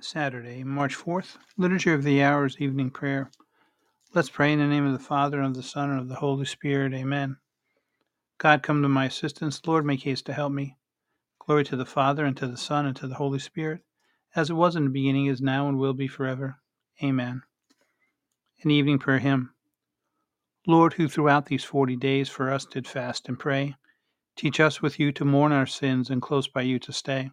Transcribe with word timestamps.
Saturday, 0.00 0.62
March 0.62 0.96
4th, 0.96 1.38
Liturgy 1.56 1.90
of 1.90 2.04
the 2.04 2.22
Hours, 2.22 2.56
Evening 2.60 2.88
Prayer. 2.88 3.30
Let's 4.14 4.30
pray 4.30 4.52
in 4.52 4.60
the 4.60 4.66
name 4.66 4.86
of 4.86 4.92
the 4.92 5.04
Father, 5.04 5.38
and 5.38 5.48
of 5.48 5.54
the 5.54 5.62
Son, 5.62 5.90
and 5.90 6.00
of 6.00 6.08
the 6.08 6.14
Holy 6.14 6.44
Spirit. 6.44 6.94
Amen. 6.94 7.36
God, 8.38 8.62
come 8.62 8.80
to 8.82 8.88
my 8.88 9.06
assistance. 9.06 9.60
Lord, 9.66 9.84
make 9.84 10.04
haste 10.04 10.26
to 10.26 10.32
help 10.32 10.52
me. 10.52 10.76
Glory 11.40 11.64
to 11.64 11.76
the 11.76 11.84
Father, 11.84 12.24
and 12.24 12.36
to 12.36 12.46
the 12.46 12.56
Son, 12.56 12.86
and 12.86 12.94
to 12.96 13.08
the 13.08 13.16
Holy 13.16 13.40
Spirit, 13.40 13.80
as 14.36 14.50
it 14.50 14.54
was 14.54 14.76
in 14.76 14.84
the 14.84 14.90
beginning, 14.90 15.26
is 15.26 15.40
now, 15.40 15.68
and 15.68 15.78
will 15.78 15.94
be 15.94 16.06
forever. 16.06 16.58
Amen. 17.02 17.42
An 18.62 18.70
evening 18.70 19.00
prayer 19.00 19.18
hymn. 19.18 19.52
Lord, 20.66 20.92
who 20.92 21.08
throughout 21.08 21.46
these 21.46 21.64
forty 21.64 21.96
days 21.96 22.28
for 22.28 22.52
us 22.52 22.66
did 22.66 22.86
fast 22.86 23.28
and 23.28 23.38
pray, 23.38 23.74
teach 24.36 24.60
us 24.60 24.80
with 24.80 25.00
you 25.00 25.10
to 25.12 25.24
mourn 25.24 25.50
our 25.50 25.66
sins 25.66 26.08
and 26.08 26.22
close 26.22 26.46
by 26.46 26.62
you 26.62 26.78
to 26.78 26.92
stay. 26.92 27.30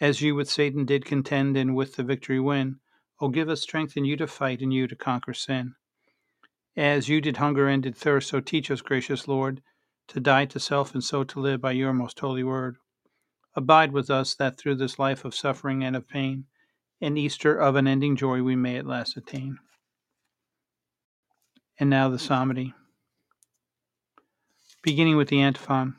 As 0.00 0.22
you 0.22 0.34
with 0.34 0.48
Satan 0.48 0.86
did 0.86 1.04
contend 1.04 1.58
and 1.58 1.76
with 1.76 1.96
the 1.96 2.02
victory 2.02 2.40
win, 2.40 2.80
O 3.20 3.28
give 3.28 3.50
us 3.50 3.60
strength 3.60 3.98
in 3.98 4.06
you 4.06 4.16
to 4.16 4.26
fight 4.26 4.62
and 4.62 4.72
you 4.72 4.88
to 4.88 4.96
conquer 4.96 5.34
sin. 5.34 5.74
As 6.74 7.08
you 7.08 7.20
did 7.20 7.36
hunger 7.36 7.68
and 7.68 7.82
did 7.82 7.96
thirst, 7.96 8.30
so 8.30 8.40
teach 8.40 8.70
us, 8.70 8.80
gracious 8.80 9.28
Lord, 9.28 9.62
to 10.08 10.18
die 10.18 10.46
to 10.46 10.58
self 10.58 10.94
and 10.94 11.04
so 11.04 11.22
to 11.24 11.40
live 11.40 11.60
by 11.60 11.72
your 11.72 11.92
most 11.92 12.18
holy 12.18 12.42
word. 12.42 12.78
Abide 13.54 13.92
with 13.92 14.08
us 14.08 14.34
that 14.36 14.56
through 14.56 14.76
this 14.76 14.98
life 14.98 15.24
of 15.26 15.34
suffering 15.34 15.84
and 15.84 15.94
of 15.94 16.08
pain, 16.08 16.46
an 17.02 17.18
Easter 17.18 17.56
of 17.56 17.76
unending 17.76 18.16
joy 18.16 18.42
we 18.42 18.56
may 18.56 18.76
at 18.76 18.86
last 18.86 19.18
attain. 19.18 19.58
And 21.78 21.90
now 21.90 22.08
the 22.08 22.18
psalmody. 22.18 22.74
Beginning 24.82 25.16
with 25.18 25.28
the 25.28 25.42
antiphon. 25.42 25.96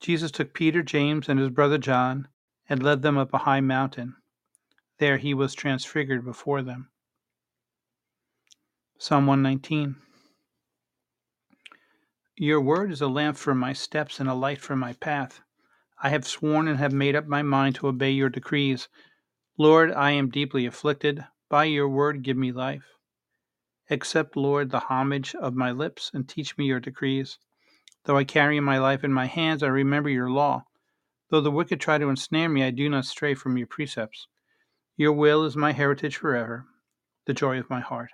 Jesus 0.00 0.30
took 0.30 0.52
Peter, 0.52 0.82
James, 0.82 1.28
and 1.28 1.38
his 1.38 1.50
brother 1.50 1.78
John, 1.78 2.28
and 2.68 2.82
led 2.82 3.02
them 3.02 3.16
up 3.16 3.32
a 3.32 3.38
high 3.38 3.60
mountain. 3.60 4.16
There 4.98 5.18
he 5.18 5.34
was 5.34 5.54
transfigured 5.54 6.24
before 6.24 6.62
them. 6.62 6.90
Psalm 8.98 9.26
119. 9.26 9.96
Your 12.36 12.60
word 12.60 12.90
is 12.90 13.00
a 13.00 13.06
lamp 13.06 13.36
for 13.36 13.54
my 13.54 13.72
steps 13.72 14.18
and 14.18 14.28
a 14.28 14.34
light 14.34 14.60
for 14.60 14.74
my 14.74 14.92
path. 14.94 15.40
I 16.02 16.08
have 16.10 16.26
sworn 16.26 16.68
and 16.68 16.78
have 16.78 16.92
made 16.92 17.14
up 17.14 17.26
my 17.26 17.42
mind 17.42 17.76
to 17.76 17.86
obey 17.86 18.10
your 18.10 18.28
decrees. 18.28 18.88
Lord, 19.56 19.92
I 19.92 20.10
am 20.10 20.30
deeply 20.30 20.66
afflicted. 20.66 21.24
By 21.48 21.64
your 21.64 21.88
word, 21.88 22.22
give 22.22 22.36
me 22.36 22.50
life. 22.50 22.84
Accept, 23.88 24.36
Lord, 24.36 24.70
the 24.70 24.80
homage 24.80 25.34
of 25.34 25.54
my 25.54 25.70
lips 25.70 26.10
and 26.12 26.28
teach 26.28 26.58
me 26.58 26.66
your 26.66 26.80
decrees. 26.80 27.38
Though 28.04 28.18
I 28.18 28.24
carry 28.24 28.60
my 28.60 28.78
life 28.78 29.02
in 29.02 29.14
my 29.14 29.26
hands, 29.26 29.62
I 29.62 29.68
remember 29.68 30.10
your 30.10 30.28
law. 30.28 30.64
Though 31.30 31.40
the 31.40 31.50
wicked 31.50 31.80
try 31.80 31.96
to 31.96 32.10
ensnare 32.10 32.50
me, 32.50 32.62
I 32.62 32.70
do 32.70 32.88
not 32.90 33.06
stray 33.06 33.34
from 33.34 33.56
your 33.56 33.66
precepts. 33.66 34.28
Your 34.96 35.12
will 35.12 35.44
is 35.44 35.56
my 35.56 35.72
heritage 35.72 36.16
forever, 36.16 36.66
the 37.24 37.32
joy 37.32 37.58
of 37.58 37.70
my 37.70 37.80
heart. 37.80 38.10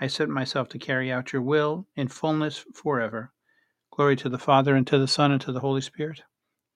I 0.00 0.06
set 0.06 0.28
myself 0.28 0.68
to 0.70 0.78
carry 0.78 1.10
out 1.10 1.32
your 1.32 1.42
will 1.42 1.88
in 1.96 2.08
fullness 2.08 2.64
forever. 2.74 3.32
Glory 3.90 4.14
to 4.16 4.28
the 4.28 4.38
Father, 4.38 4.76
and 4.76 4.86
to 4.86 4.98
the 4.98 5.08
Son, 5.08 5.32
and 5.32 5.40
to 5.40 5.52
the 5.52 5.60
Holy 5.60 5.80
Spirit, 5.80 6.22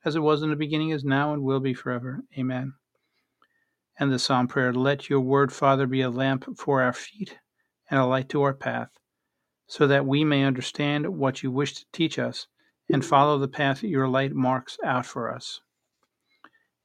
as 0.04 0.16
it 0.16 0.20
was 0.20 0.42
in 0.42 0.50
the 0.50 0.56
beginning, 0.56 0.90
is 0.90 1.04
now, 1.04 1.32
and 1.32 1.42
will 1.42 1.60
be 1.60 1.74
forever. 1.74 2.24
Amen. 2.36 2.74
And 3.98 4.12
the 4.12 4.18
Psalm 4.18 4.48
prayer 4.48 4.72
Let 4.72 5.08
your 5.08 5.20
word, 5.20 5.52
Father, 5.52 5.86
be 5.86 6.00
a 6.00 6.10
lamp 6.10 6.58
for 6.58 6.82
our 6.82 6.92
feet 6.92 7.38
and 7.88 8.00
a 8.00 8.04
light 8.04 8.28
to 8.30 8.42
our 8.42 8.52
path 8.52 8.90
so 9.66 9.86
that 9.86 10.06
we 10.06 10.24
may 10.24 10.44
understand 10.44 11.06
what 11.06 11.42
you 11.42 11.50
wish 11.50 11.74
to 11.74 11.84
teach 11.92 12.18
us 12.18 12.46
and 12.90 13.04
follow 13.04 13.38
the 13.38 13.48
path 13.48 13.82
your 13.82 14.08
light 14.08 14.32
marks 14.32 14.78
out 14.84 15.04
for 15.04 15.32
us. 15.32 15.60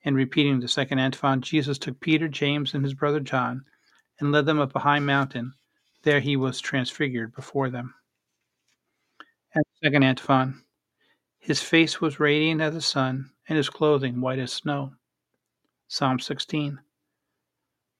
And 0.03 0.15
repeating 0.15 0.59
the 0.59 0.67
second 0.67 0.99
antiphon, 0.99 1.41
Jesus 1.41 1.77
took 1.77 1.99
Peter, 1.99 2.27
James, 2.27 2.73
and 2.73 2.83
his 2.83 2.95
brother 2.95 3.19
John 3.19 3.65
and 4.19 4.31
led 4.31 4.45
them 4.45 4.59
up 4.59 4.75
a 4.75 4.79
high 4.79 4.99
mountain. 4.99 5.53
There 6.03 6.19
he 6.19 6.35
was 6.35 6.59
transfigured 6.59 7.35
before 7.35 7.69
them. 7.69 7.93
And 9.53 9.63
the 9.63 9.87
second 9.87 10.03
antiphon, 10.03 10.63
his 11.37 11.61
face 11.61 12.01
was 12.01 12.19
radiant 12.19 12.61
as 12.61 12.73
the 12.73 12.81
sun, 12.81 13.31
and 13.47 13.57
his 13.57 13.69
clothing 13.69 14.21
white 14.21 14.39
as 14.39 14.53
snow. 14.53 14.93
Psalm 15.87 16.19
16. 16.19 16.79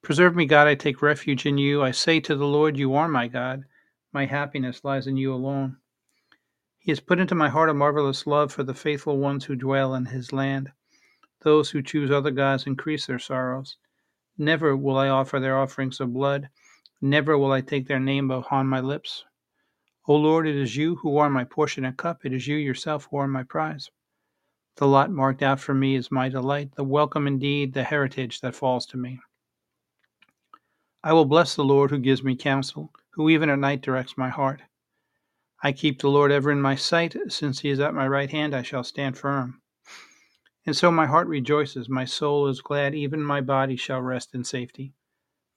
Preserve 0.02 0.34
me, 0.34 0.46
God, 0.46 0.66
I 0.66 0.74
take 0.74 1.02
refuge 1.02 1.46
in 1.46 1.58
you. 1.58 1.82
I 1.82 1.90
say 1.90 2.18
to 2.20 2.34
the 2.34 2.46
Lord, 2.46 2.76
You 2.76 2.94
are 2.94 3.06
my 3.06 3.28
God. 3.28 3.64
My 4.14 4.26
happiness 4.26 4.84
lies 4.84 5.06
in 5.06 5.16
you 5.16 5.32
alone. 5.32 5.78
He 6.78 6.90
has 6.90 7.00
put 7.00 7.18
into 7.18 7.34
my 7.34 7.48
heart 7.48 7.70
a 7.70 7.74
marvelous 7.74 8.26
love 8.26 8.52
for 8.52 8.62
the 8.62 8.74
faithful 8.74 9.16
ones 9.16 9.46
who 9.46 9.56
dwell 9.56 9.94
in 9.94 10.04
his 10.04 10.34
land. 10.34 10.70
Those 11.40 11.70
who 11.70 11.80
choose 11.80 12.10
other 12.10 12.30
gods 12.30 12.66
increase 12.66 13.06
their 13.06 13.18
sorrows. 13.18 13.78
Never 14.36 14.76
will 14.76 14.98
I 14.98 15.08
offer 15.08 15.40
their 15.40 15.56
offerings 15.56 15.98
of 15.98 16.12
blood. 16.12 16.50
Never 17.00 17.38
will 17.38 17.52
I 17.52 17.62
take 17.62 17.86
their 17.86 17.98
name 17.98 18.30
upon 18.30 18.66
my 18.66 18.80
lips. 18.80 19.24
O 20.06 20.14
Lord, 20.14 20.46
it 20.46 20.56
is 20.56 20.76
you 20.76 20.96
who 20.96 21.16
are 21.16 21.30
my 21.30 21.44
portion 21.44 21.86
and 21.86 21.96
cup. 21.96 22.26
It 22.26 22.34
is 22.34 22.46
you 22.46 22.56
yourself 22.56 23.08
who 23.10 23.16
are 23.16 23.28
my 23.28 23.44
prize. 23.44 23.90
The 24.76 24.86
lot 24.86 25.10
marked 25.10 25.42
out 25.42 25.58
for 25.58 25.72
me 25.72 25.94
is 25.94 26.10
my 26.10 26.28
delight, 26.28 26.74
the 26.74 26.84
welcome 26.84 27.26
indeed, 27.26 27.72
the 27.72 27.84
heritage 27.84 28.42
that 28.42 28.54
falls 28.54 28.84
to 28.86 28.98
me. 28.98 29.20
I 31.02 31.14
will 31.14 31.24
bless 31.24 31.54
the 31.54 31.64
Lord 31.64 31.90
who 31.90 31.98
gives 31.98 32.22
me 32.22 32.36
counsel 32.36 32.92
who 33.14 33.28
even 33.28 33.50
at 33.50 33.58
night 33.58 33.80
directs 33.80 34.18
my 34.18 34.28
heart. 34.28 34.62
I 35.62 35.72
keep 35.72 36.00
the 36.00 36.08
Lord 36.08 36.32
ever 36.32 36.50
in 36.50 36.60
my 36.60 36.74
sight, 36.74 37.16
since 37.28 37.60
he 37.60 37.70
is 37.70 37.80
at 37.80 37.94
my 37.94 38.08
right 38.08 38.30
hand, 38.30 38.54
I 38.54 38.62
shall 38.62 38.84
stand 38.84 39.16
firm. 39.16 39.60
And 40.66 40.76
so 40.76 40.90
my 40.90 41.06
heart 41.06 41.26
rejoices, 41.26 41.88
my 41.88 42.04
soul 42.04 42.48
is 42.48 42.60
glad, 42.60 42.94
even 42.94 43.22
my 43.22 43.40
body 43.40 43.76
shall 43.76 44.00
rest 44.00 44.34
in 44.34 44.44
safety. 44.44 44.94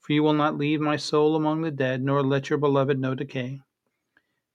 For 0.02 0.14
you 0.14 0.24
will 0.24 0.34
not 0.34 0.58
leave 0.58 0.82
my 0.82 0.98
soul 0.98 1.36
among 1.36 1.62
the 1.62 1.72
dead, 1.72 2.02
nor 2.02 2.24
let 2.24 2.50
your 2.50 2.60
beloved 2.60 3.00
know 3.00 3.16
decay. 3.16 3.62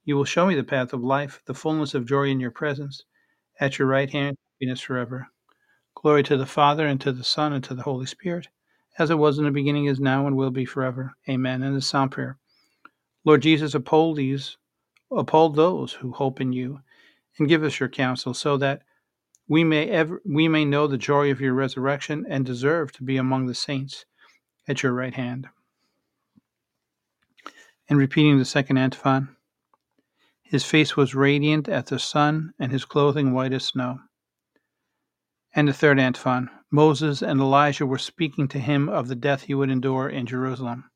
You 0.04 0.16
will 0.16 0.24
show 0.24 0.46
me 0.46 0.54
the 0.54 0.64
path 0.64 0.92
of 0.92 1.02
life, 1.02 1.40
the 1.46 1.54
fullness 1.54 1.94
of 1.94 2.06
joy 2.06 2.28
in 2.28 2.40
your 2.40 2.50
presence. 2.50 3.04
At 3.60 3.78
your 3.78 3.86
right 3.86 4.10
hand, 4.10 4.38
happiness 4.54 4.80
forever. 4.80 5.28
Glory 5.94 6.22
to 6.24 6.36
the 6.36 6.46
Father, 6.46 6.86
and 6.86 7.00
to 7.00 7.12
the 7.12 7.24
Son, 7.24 7.52
and 7.52 7.62
to 7.64 7.74
the 7.74 7.82
Holy 7.82 8.06
Spirit, 8.06 8.48
as 8.98 9.10
it 9.10 9.18
was 9.18 9.38
in 9.38 9.44
the 9.44 9.50
beginning, 9.50 9.84
is 9.84 10.00
now, 10.00 10.26
and 10.26 10.36
will 10.36 10.50
be 10.50 10.64
forever. 10.64 11.14
Amen. 11.28 11.62
And 11.62 11.76
the 11.76 11.82
Psalm 11.82 12.08
prayer. 12.08 12.39
Lord 13.24 13.42
Jesus, 13.42 13.74
uphold 13.74 14.16
these, 14.16 14.56
uphold 15.10 15.56
those 15.56 15.92
who 15.92 16.12
hope 16.12 16.40
in 16.40 16.52
you, 16.52 16.80
and 17.38 17.48
give 17.48 17.62
us 17.62 17.78
your 17.78 17.88
counsel, 17.88 18.34
so 18.34 18.56
that 18.56 18.82
we 19.48 19.64
may 19.64 19.88
ever 19.88 20.22
we 20.24 20.48
may 20.48 20.64
know 20.64 20.86
the 20.86 20.96
joy 20.96 21.30
of 21.30 21.40
your 21.40 21.54
resurrection 21.54 22.24
and 22.28 22.46
deserve 22.46 22.92
to 22.92 23.02
be 23.02 23.16
among 23.16 23.46
the 23.46 23.54
saints 23.54 24.04
at 24.68 24.82
your 24.82 24.92
right 24.92 25.14
hand. 25.14 25.48
And 27.88 27.98
repeating 27.98 28.38
the 28.38 28.44
second 28.44 28.78
antiphon, 28.78 29.36
his 30.42 30.64
face 30.64 30.96
was 30.96 31.14
radiant 31.14 31.68
as 31.68 31.84
the 31.84 31.98
sun, 31.98 32.52
and 32.58 32.72
his 32.72 32.84
clothing 32.84 33.32
white 33.32 33.52
as 33.52 33.64
snow. 33.64 34.00
And 35.54 35.68
the 35.68 35.72
third 35.72 35.98
antiphon, 35.98 36.48
Moses 36.70 37.22
and 37.22 37.40
Elijah 37.40 37.86
were 37.86 37.98
speaking 37.98 38.48
to 38.48 38.58
him 38.60 38.88
of 38.88 39.08
the 39.08 39.16
death 39.16 39.42
he 39.42 39.54
would 39.54 39.70
endure 39.70 40.08
in 40.08 40.26
Jerusalem. 40.26 40.90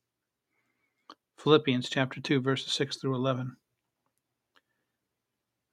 Philippians 1.44 1.91
chapter 1.91 2.22
2 2.22 2.41
verses 2.41 2.72
6 2.72 2.97
through 2.97 3.15
11. 3.16 3.59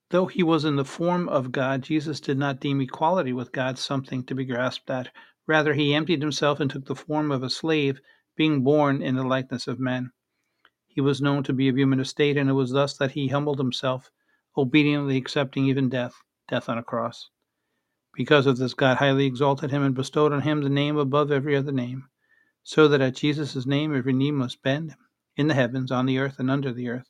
Though 0.09 0.25
he 0.25 0.43
was 0.43 0.65
in 0.65 0.75
the 0.75 0.83
form 0.83 1.29
of 1.29 1.53
God, 1.53 1.81
Jesus 1.81 2.19
did 2.19 2.37
not 2.37 2.59
deem 2.59 2.81
equality 2.81 3.31
with 3.31 3.53
God 3.53 3.79
something 3.79 4.25
to 4.25 4.35
be 4.35 4.43
grasped 4.43 4.89
at. 4.89 5.13
Rather, 5.47 5.73
he 5.73 5.95
emptied 5.95 6.21
himself 6.21 6.59
and 6.59 6.69
took 6.69 6.87
the 6.87 6.93
form 6.93 7.31
of 7.31 7.41
a 7.41 7.49
slave, 7.49 8.01
being 8.35 8.65
born 8.65 9.01
in 9.01 9.15
the 9.15 9.23
likeness 9.23 9.65
of 9.65 9.79
men. 9.79 10.11
He 10.87 10.99
was 10.99 11.21
known 11.21 11.41
to 11.43 11.53
be 11.53 11.69
of 11.69 11.77
human 11.77 12.01
estate, 12.01 12.35
and 12.35 12.49
it 12.49 12.53
was 12.53 12.71
thus 12.71 12.97
that 12.97 13.11
he 13.11 13.29
humbled 13.29 13.57
himself, 13.57 14.11
obediently 14.57 15.15
accepting 15.15 15.67
even 15.67 15.87
death, 15.87 16.15
death 16.49 16.67
on 16.67 16.79
a 16.79 16.83
cross. 16.83 17.29
Because 18.13 18.45
of 18.45 18.57
this, 18.57 18.73
God 18.73 18.97
highly 18.97 19.25
exalted 19.25 19.71
him 19.71 19.83
and 19.83 19.95
bestowed 19.95 20.33
on 20.33 20.41
him 20.41 20.63
the 20.63 20.69
name 20.69 20.97
above 20.97 21.31
every 21.31 21.55
other 21.55 21.71
name, 21.71 22.09
so 22.61 22.89
that 22.89 22.99
at 22.99 23.15
Jesus' 23.15 23.65
name 23.65 23.95
every 23.95 24.11
knee 24.11 24.31
must 24.31 24.61
bend 24.61 24.97
in 25.35 25.47
the 25.47 25.53
heavens, 25.53 25.91
on 25.91 26.05
the 26.05 26.17
earth, 26.17 26.39
and 26.39 26.51
under 26.51 26.73
the 26.73 26.89
earth, 26.89 27.09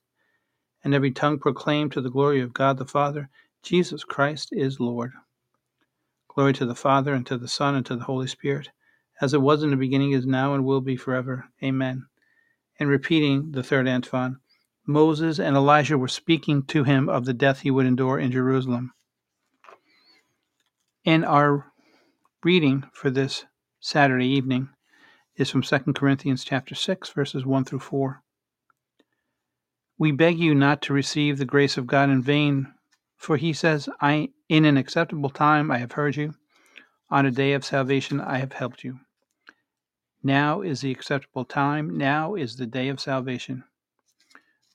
and 0.83 0.93
every 0.93 1.11
tongue 1.11 1.39
proclaim 1.39 1.89
to 1.89 2.01
the 2.01 2.09
glory 2.09 2.41
of 2.41 2.53
God 2.53 2.77
the 2.77 2.85
Father, 2.85 3.29
Jesus 3.63 4.03
Christ 4.03 4.49
is 4.51 4.79
Lord. 4.79 5.11
Glory 6.27 6.53
to 6.53 6.65
the 6.65 6.75
Father, 6.75 7.13
and 7.13 7.25
to 7.27 7.37
the 7.37 7.47
Son, 7.47 7.75
and 7.75 7.85
to 7.85 7.95
the 7.95 8.05
Holy 8.05 8.27
Spirit, 8.27 8.69
as 9.19 9.33
it 9.33 9.41
was 9.41 9.63
in 9.63 9.69
the 9.69 9.75
beginning, 9.75 10.11
is 10.11 10.25
now, 10.25 10.53
and 10.53 10.65
will 10.65 10.81
be 10.81 10.95
forever. 10.95 11.45
Amen. 11.63 12.05
And 12.79 12.89
repeating 12.89 13.51
the 13.51 13.63
third 13.63 13.87
antiphon, 13.87 14.39
Moses 14.87 15.39
and 15.39 15.55
Elijah 15.55 15.97
were 15.97 16.07
speaking 16.07 16.63
to 16.63 16.83
him 16.83 17.07
of 17.09 17.25
the 17.25 17.33
death 17.33 17.59
he 17.61 17.71
would 17.71 17.85
endure 17.85 18.19
in 18.19 18.31
Jerusalem. 18.31 18.93
In 21.03 21.23
our 21.23 21.71
reading 22.43 22.83
for 22.93 23.09
this 23.09 23.45
Saturday 23.79 24.27
evening 24.27 24.69
is 25.35 25.49
from 25.49 25.61
2 25.61 25.79
Corinthians 25.93 26.43
chapter 26.43 26.75
6 26.75 27.09
verses 27.09 27.45
1 27.45 27.65
through 27.65 27.79
4. 27.79 28.21
We 29.97 30.11
beg 30.11 30.39
you 30.39 30.55
not 30.55 30.81
to 30.83 30.93
receive 30.93 31.37
the 31.37 31.45
grace 31.45 31.77
of 31.77 31.87
God 31.87 32.09
in 32.09 32.21
vain, 32.21 32.73
for 33.17 33.37
he 33.37 33.53
says, 33.53 33.87
I 33.99 34.29
in 34.49 34.65
an 34.65 34.77
acceptable 34.77 35.29
time 35.29 35.71
I 35.71 35.77
have 35.77 35.91
heard 35.91 36.15
you. 36.15 36.33
On 37.09 37.25
a 37.25 37.31
day 37.31 37.53
of 37.53 37.63
salvation 37.63 38.19
I 38.19 38.39
have 38.39 38.53
helped 38.53 38.83
you. 38.83 38.99
Now 40.23 40.61
is 40.61 40.81
the 40.81 40.91
acceptable 40.91 41.45
time. 41.45 41.97
Now 41.97 42.35
is 42.35 42.55
the 42.55 42.65
day 42.65 42.89
of 42.89 42.99
salvation. 42.99 43.63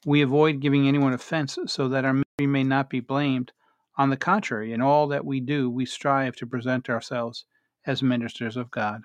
We 0.05 0.23
avoid 0.23 0.61
giving 0.61 0.87
anyone 0.87 1.12
offense 1.12 1.58
so 1.67 1.88
that 1.88 2.05
our 2.05 2.12
ministry 2.12 2.47
may 2.47 2.62
not 2.62 2.88
be 2.88 3.00
blamed. 3.00 3.53
On 3.97 4.11
the 4.11 4.17
contrary, 4.17 4.73
in 4.73 4.81
all 4.81 5.08
that 5.08 5.25
we 5.25 5.41
do, 5.41 5.70
we 5.70 5.87
strive 5.87 6.37
to 6.37 6.47
present 6.47 6.88
ourselves 6.91 7.44
as 7.87 8.03
ministers 8.03 8.56
of 8.56 8.70
God. 8.70 9.03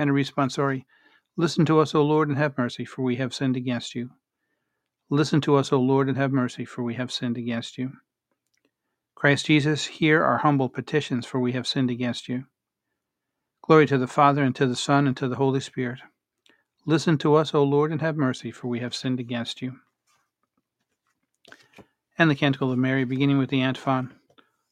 And 0.00 0.08
a 0.08 0.12
responsory 0.14 0.86
Listen 1.36 1.64
to 1.66 1.78
us, 1.78 1.94
O 1.94 2.02
Lord, 2.02 2.28
and 2.28 2.36
have 2.36 2.58
mercy, 2.58 2.84
for 2.84 3.02
we 3.02 3.16
have 3.16 3.32
sinned 3.32 3.56
against 3.56 3.94
you. 3.94 4.10
Listen 5.08 5.40
to 5.42 5.56
us, 5.56 5.72
O 5.72 5.80
Lord, 5.80 6.08
and 6.08 6.16
have 6.16 6.32
mercy, 6.32 6.64
for 6.64 6.82
we 6.82 6.94
have 6.94 7.12
sinned 7.12 7.36
against 7.36 7.78
you. 7.78 7.92
Christ 9.14 9.46
Jesus, 9.46 9.86
hear 9.86 10.24
our 10.24 10.38
humble 10.38 10.68
petitions, 10.68 11.24
for 11.24 11.38
we 11.38 11.52
have 11.52 11.66
sinned 11.66 11.90
against 11.90 12.28
you. 12.28 12.46
Glory 13.62 13.86
to 13.86 13.98
the 13.98 14.06
Father, 14.06 14.42
and 14.42 14.56
to 14.56 14.66
the 14.66 14.74
Son, 14.74 15.06
and 15.06 15.16
to 15.16 15.28
the 15.28 15.36
Holy 15.36 15.60
Spirit. 15.60 16.00
Listen 16.84 17.16
to 17.18 17.34
us, 17.34 17.54
O 17.54 17.62
Lord, 17.62 17.92
and 17.92 18.00
have 18.00 18.16
mercy, 18.16 18.50
for 18.50 18.68
we 18.68 18.80
have 18.80 18.94
sinned 18.94 19.20
against 19.20 19.62
you. 19.62 19.80
And 22.18 22.30
the 22.30 22.34
Canticle 22.34 22.72
of 22.72 22.78
Mary, 22.78 23.04
beginning 23.04 23.38
with 23.38 23.50
the 23.50 23.62
antiphon. 23.62 24.12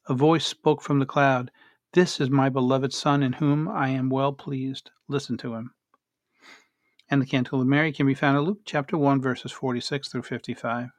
A 0.08 0.14
voice 0.14 0.46
spoke 0.46 0.82
from 0.82 0.98
the 0.98 1.06
cloud, 1.06 1.50
This 1.92 2.20
is 2.20 2.30
my 2.30 2.48
beloved 2.48 2.92
Son, 2.92 3.22
in 3.22 3.34
whom 3.34 3.69
I 3.69 3.90
am 3.90 4.10
well 4.10 4.32
pleased. 4.32 4.90
Listen 5.08 5.38
to 5.38 5.55
him. 5.55 5.72
And 7.08 7.22
the 7.22 7.26
Canticle 7.26 7.62
of 7.62 7.66
Mary 7.66 7.93
can 7.93 8.06
be 8.06 8.14
found 8.14 8.37
in 8.37 8.44
Luke 8.44 8.60
chapter 8.66 8.99
1, 8.99 9.22
verses 9.22 9.50
46 9.50 10.08
through 10.08 10.22
55. 10.22 10.90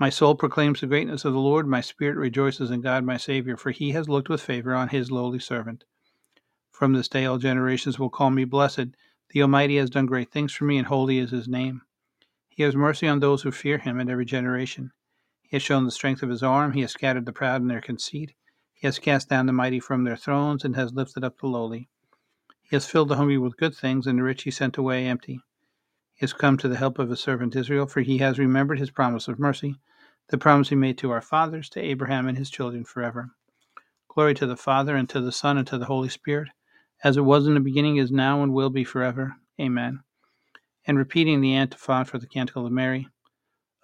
My 0.00 0.08
soul 0.08 0.34
proclaims 0.34 0.80
the 0.80 0.86
greatness 0.86 1.26
of 1.26 1.34
the 1.34 1.38
Lord, 1.38 1.66
my 1.66 1.82
spirit 1.82 2.16
rejoices 2.16 2.70
in 2.70 2.80
God 2.80 3.04
my 3.04 3.18
Savior, 3.18 3.58
for 3.58 3.70
he 3.70 3.90
has 3.90 4.08
looked 4.08 4.30
with 4.30 4.40
favor 4.40 4.74
on 4.74 4.88
his 4.88 5.10
lowly 5.10 5.38
servant. 5.38 5.84
From 6.70 6.94
this 6.94 7.08
day 7.08 7.26
all 7.26 7.36
generations 7.36 7.98
will 7.98 8.08
call 8.08 8.30
me 8.30 8.44
blessed. 8.44 8.88
The 9.30 9.42
Almighty 9.42 9.76
has 9.76 9.90
done 9.90 10.06
great 10.06 10.30
things 10.30 10.52
for 10.52 10.64
me, 10.64 10.78
and 10.78 10.86
holy 10.86 11.18
is 11.18 11.30
his 11.30 11.48
name. 11.48 11.82
He 12.48 12.62
has 12.62 12.74
mercy 12.74 13.06
on 13.06 13.20
those 13.20 13.42
who 13.42 13.50
fear 13.50 13.76
him 13.76 14.00
in 14.00 14.08
every 14.08 14.24
generation. 14.24 14.92
He 15.42 15.56
has 15.56 15.62
shown 15.62 15.84
the 15.84 15.90
strength 15.90 16.22
of 16.22 16.30
his 16.30 16.42
arm. 16.42 16.72
He 16.72 16.80
has 16.80 16.92
scattered 16.92 17.26
the 17.26 17.32
proud 17.32 17.60
in 17.60 17.68
their 17.68 17.82
conceit. 17.82 18.32
He 18.72 18.86
has 18.86 18.98
cast 18.98 19.28
down 19.28 19.44
the 19.44 19.52
mighty 19.52 19.80
from 19.80 20.04
their 20.04 20.16
thrones, 20.16 20.64
and 20.64 20.76
has 20.76 20.94
lifted 20.94 21.24
up 21.24 21.38
the 21.38 21.46
lowly. 21.46 21.90
He 22.68 22.76
has 22.76 22.86
filled 22.86 23.08
the 23.08 23.16
hungry 23.16 23.38
with 23.38 23.56
good 23.56 23.74
things, 23.74 24.06
and 24.06 24.18
the 24.18 24.22
rich 24.22 24.42
he 24.42 24.50
sent 24.50 24.76
away 24.76 25.06
empty. 25.06 25.40
He 26.14 26.20
has 26.20 26.32
come 26.32 26.56
to 26.58 26.68
the 26.68 26.76
help 26.76 26.98
of 26.98 27.10
his 27.10 27.20
servant 27.20 27.54
Israel, 27.56 27.86
for 27.86 28.00
he 28.00 28.18
has 28.18 28.38
remembered 28.38 28.78
his 28.78 28.90
promise 28.90 29.28
of 29.28 29.38
mercy, 29.38 29.76
the 30.28 30.38
promise 30.38 30.70
he 30.70 30.74
made 30.74 30.98
to 30.98 31.10
our 31.10 31.22
fathers, 31.22 31.68
to 31.70 31.80
Abraham 31.80 32.26
and 32.26 32.36
his 32.36 32.50
children 32.50 32.84
forever. 32.84 33.30
Glory 34.08 34.34
to 34.34 34.46
the 34.46 34.56
Father, 34.56 34.96
and 34.96 35.08
to 35.10 35.20
the 35.20 35.32
Son, 35.32 35.58
and 35.58 35.66
to 35.68 35.78
the 35.78 35.84
Holy 35.86 36.08
Spirit 36.08 36.48
as 37.04 37.16
it 37.16 37.24
was 37.24 37.46
in 37.46 37.54
the 37.54 37.60
beginning, 37.60 37.96
is 37.96 38.10
now, 38.10 38.42
and 38.42 38.52
will 38.52 38.70
be 38.70 38.84
forever. 38.84 39.36
Amen. 39.60 40.00
And 40.86 40.96
repeating 40.96 41.40
the 41.40 41.54
antiphon 41.54 42.04
for 42.04 42.18
the 42.18 42.26
Canticle 42.26 42.66
of 42.66 42.72
Mary, 42.72 43.08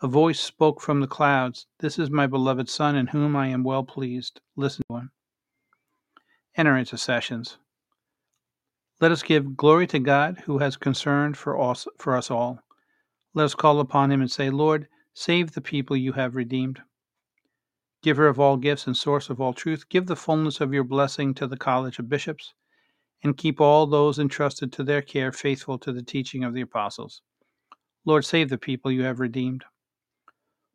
a 0.00 0.08
voice 0.08 0.40
spoke 0.40 0.80
from 0.80 1.00
the 1.00 1.06
clouds, 1.06 1.66
This 1.80 1.98
is 1.98 2.10
my 2.10 2.26
beloved 2.26 2.68
Son, 2.68 2.96
in 2.96 3.08
whom 3.08 3.36
I 3.36 3.48
am 3.48 3.64
well 3.64 3.84
pleased. 3.84 4.40
Listen 4.56 4.82
to 4.88 4.96
him. 4.96 5.10
Enter 6.56 6.76
intercessions. 6.76 7.58
Let 9.02 9.10
us 9.10 9.24
give 9.24 9.56
glory 9.56 9.88
to 9.88 9.98
God, 9.98 10.38
who 10.44 10.58
has 10.58 10.76
concern 10.76 11.34
for 11.34 11.60
us, 11.60 11.88
for 11.98 12.16
us 12.16 12.30
all. 12.30 12.60
Let 13.34 13.42
us 13.42 13.54
call 13.56 13.80
upon 13.80 14.12
him 14.12 14.20
and 14.20 14.30
say, 14.30 14.48
Lord, 14.48 14.86
save 15.12 15.50
the 15.50 15.60
people 15.60 15.96
you 15.96 16.12
have 16.12 16.36
redeemed. 16.36 16.78
Giver 18.04 18.28
of 18.28 18.38
all 18.38 18.56
gifts 18.56 18.86
and 18.86 18.96
source 18.96 19.28
of 19.28 19.40
all 19.40 19.54
truth, 19.54 19.88
give 19.88 20.06
the 20.06 20.14
fullness 20.14 20.60
of 20.60 20.72
your 20.72 20.84
blessing 20.84 21.34
to 21.34 21.48
the 21.48 21.56
College 21.56 21.98
of 21.98 22.08
Bishops 22.08 22.54
and 23.24 23.36
keep 23.36 23.60
all 23.60 23.88
those 23.88 24.20
entrusted 24.20 24.72
to 24.74 24.84
their 24.84 25.02
care 25.02 25.32
faithful 25.32 25.80
to 25.80 25.92
the 25.92 26.04
teaching 26.04 26.44
of 26.44 26.54
the 26.54 26.60
apostles. 26.60 27.22
Lord, 28.04 28.24
save 28.24 28.50
the 28.50 28.56
people 28.56 28.92
you 28.92 29.02
have 29.02 29.18
redeemed. 29.18 29.64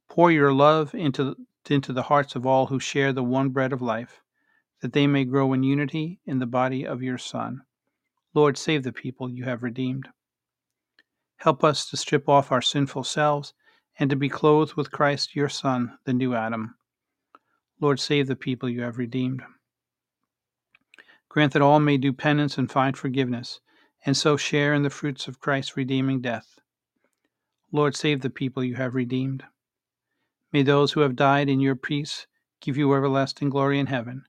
Pour 0.09 0.33
your 0.33 0.51
love 0.51 0.93
into, 0.93 1.33
into 1.69 1.93
the 1.93 2.03
hearts 2.03 2.35
of 2.35 2.45
all 2.45 2.65
who 2.65 2.77
share 2.77 3.13
the 3.13 3.23
one 3.23 3.51
bread 3.51 3.71
of 3.71 3.81
life, 3.81 4.19
that 4.81 4.91
they 4.91 5.07
may 5.07 5.23
grow 5.23 5.53
in 5.53 5.63
unity 5.63 6.19
in 6.25 6.39
the 6.39 6.45
body 6.45 6.85
of 6.85 7.01
your 7.01 7.17
Son. 7.17 7.61
Lord, 8.37 8.55
save 8.55 8.83
the 8.83 8.93
people 8.93 9.31
you 9.31 9.45
have 9.45 9.63
redeemed. 9.63 10.09
Help 11.37 11.63
us 11.63 11.89
to 11.89 11.97
strip 11.97 12.29
off 12.29 12.51
our 12.51 12.61
sinful 12.61 13.03
selves 13.03 13.55
and 13.97 14.11
to 14.11 14.15
be 14.15 14.29
clothed 14.29 14.75
with 14.75 14.91
Christ, 14.91 15.35
your 15.35 15.49
Son, 15.49 15.97
the 16.05 16.13
new 16.13 16.35
Adam. 16.35 16.75
Lord, 17.81 17.99
save 17.99 18.27
the 18.27 18.35
people 18.35 18.69
you 18.69 18.83
have 18.83 18.99
redeemed. 18.99 19.41
Grant 21.29 21.53
that 21.53 21.63
all 21.63 21.79
may 21.79 21.97
do 21.97 22.13
penance 22.13 22.59
and 22.59 22.71
find 22.71 22.95
forgiveness, 22.95 23.59
and 24.05 24.15
so 24.15 24.37
share 24.37 24.71
in 24.71 24.83
the 24.83 24.91
fruits 24.91 25.27
of 25.27 25.39
Christ's 25.39 25.75
redeeming 25.75 26.21
death. 26.21 26.59
Lord, 27.71 27.95
save 27.95 28.21
the 28.21 28.29
people 28.29 28.63
you 28.63 28.75
have 28.75 28.93
redeemed. 28.93 29.45
May 30.53 30.61
those 30.61 30.91
who 30.91 30.99
have 30.99 31.15
died 31.15 31.49
in 31.49 31.59
your 31.59 31.75
peace 31.75 32.27
give 32.61 32.77
you 32.77 32.93
everlasting 32.93 33.49
glory 33.49 33.79
in 33.79 33.87
heaven, 33.87 34.25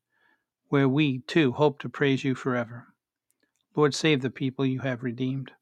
where 0.69 0.89
we, 0.89 1.19
too, 1.27 1.53
hope 1.53 1.79
to 1.81 1.91
praise 1.91 2.25
you 2.25 2.35
forever. 2.35 2.87
Lord, 3.79 3.95
save 3.95 4.23
the 4.23 4.31
people 4.31 4.67
you 4.67 4.81
have 4.81 5.05
redeemed. 5.05 5.53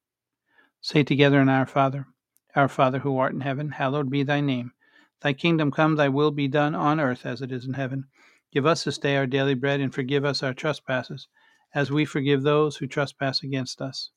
Say 0.80 1.02
together 1.02 1.38
in 1.38 1.50
Our 1.50 1.66
Father, 1.66 2.06
Our 2.54 2.66
Father 2.66 3.00
who 3.00 3.18
art 3.18 3.34
in 3.34 3.42
heaven, 3.42 3.72
hallowed 3.72 4.08
be 4.08 4.22
thy 4.22 4.40
name. 4.40 4.72
Thy 5.20 5.34
kingdom 5.34 5.70
come, 5.70 5.96
thy 5.96 6.08
will 6.08 6.30
be 6.30 6.48
done 6.48 6.74
on 6.74 6.98
earth 6.98 7.26
as 7.26 7.42
it 7.42 7.52
is 7.52 7.66
in 7.66 7.74
heaven. 7.74 8.06
Give 8.50 8.64
us 8.64 8.84
this 8.84 8.96
day 8.96 9.18
our 9.18 9.26
daily 9.26 9.52
bread, 9.52 9.80
and 9.80 9.92
forgive 9.92 10.24
us 10.24 10.42
our 10.42 10.54
trespasses 10.54 11.28
as 11.74 11.90
we 11.90 12.06
forgive 12.06 12.42
those 12.42 12.78
who 12.78 12.86
trespass 12.86 13.42
against 13.42 13.82
us. 13.82 14.08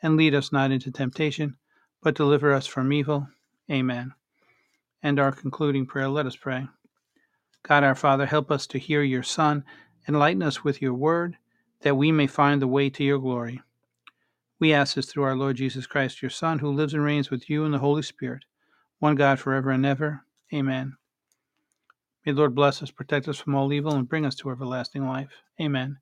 And 0.00 0.16
lead 0.16 0.32
us 0.32 0.52
not 0.52 0.70
into 0.70 0.92
temptation, 0.92 1.56
but 2.04 2.14
deliver 2.14 2.52
us 2.52 2.68
from 2.68 2.92
evil. 2.92 3.26
Amen. 3.68 4.12
And 5.02 5.18
our 5.18 5.32
concluding 5.32 5.86
prayer, 5.86 6.08
let 6.08 6.26
us 6.26 6.36
pray. 6.36 6.68
God 7.64 7.82
our 7.82 7.96
Father, 7.96 8.26
help 8.26 8.52
us 8.52 8.68
to 8.68 8.78
hear 8.78 9.02
your 9.02 9.24
Son, 9.24 9.64
enlighten 10.06 10.44
us 10.44 10.62
with 10.62 10.80
your 10.80 10.94
word, 10.94 11.36
that 11.84 11.96
we 11.96 12.10
may 12.10 12.26
find 12.26 12.60
the 12.60 12.66
way 12.66 12.90
to 12.90 13.04
your 13.04 13.18
glory. 13.18 13.62
We 14.58 14.72
ask 14.72 14.96
this 14.96 15.06
through 15.06 15.22
our 15.22 15.36
Lord 15.36 15.56
Jesus 15.56 15.86
Christ, 15.86 16.20
your 16.20 16.30
Son, 16.30 16.58
who 16.58 16.72
lives 16.72 16.92
and 16.92 17.04
reigns 17.04 17.30
with 17.30 17.48
you 17.48 17.64
in 17.64 17.70
the 17.70 17.78
Holy 17.78 18.02
Spirit, 18.02 18.44
one 18.98 19.14
God 19.14 19.38
forever 19.38 19.70
and 19.70 19.86
ever. 19.86 20.24
Amen. 20.52 20.96
May 22.26 22.32
the 22.32 22.38
Lord 22.38 22.54
bless 22.56 22.82
us, 22.82 22.90
protect 22.90 23.28
us 23.28 23.38
from 23.38 23.54
all 23.54 23.72
evil, 23.72 23.94
and 23.94 24.08
bring 24.08 24.26
us 24.26 24.34
to 24.36 24.50
everlasting 24.50 25.06
life. 25.06 25.30
Amen 25.60 25.98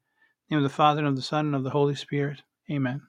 name 0.53 0.59
of 0.59 0.65
the 0.65 0.69
Father, 0.69 0.99
and 0.99 1.09
of 1.09 1.17
the 1.17 1.23
Son, 1.23 1.47
and 1.47 1.55
of 1.55 1.65
the 1.65 1.71
Holy 1.71 1.95
Spirit. 1.95 2.43
Amen. 2.71 3.01